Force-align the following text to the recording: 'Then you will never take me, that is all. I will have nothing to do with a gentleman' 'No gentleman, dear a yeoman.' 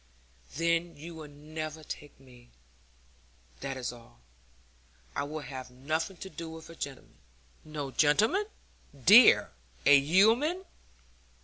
'Then 0.55 0.97
you 0.97 1.13
will 1.13 1.27
never 1.27 1.83
take 1.83 2.19
me, 2.19 2.49
that 3.59 3.77
is 3.77 3.93
all. 3.93 4.19
I 5.15 5.25
will 5.25 5.41
have 5.41 5.69
nothing 5.69 6.17
to 6.17 6.27
do 6.31 6.49
with 6.49 6.71
a 6.71 6.75
gentleman' 6.75 7.19
'No 7.63 7.91
gentleman, 7.91 8.47
dear 9.05 9.51
a 9.85 9.95
yeoman.' 9.95 10.65